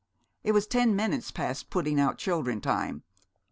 [0.43, 3.03] It was ten minutes past putting out children time!